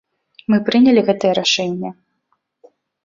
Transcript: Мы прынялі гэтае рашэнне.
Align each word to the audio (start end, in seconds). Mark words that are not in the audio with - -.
Мы 0.53 0.57
прынялі 0.69 1.01
гэтае 1.09 1.33
рашэнне. 1.41 1.89